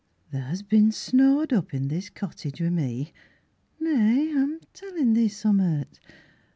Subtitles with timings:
[0.31, 3.13] Tha's been snowed up i' this cottage wi' me,
[3.79, 5.99] Nay, I'm tellin' thee summat.